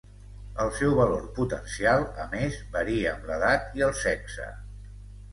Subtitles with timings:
[0.61, 4.49] El seu valor potencial, a més, varia amb l'edat i el sexe.